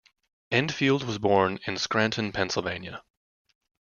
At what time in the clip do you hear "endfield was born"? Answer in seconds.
0.51-1.59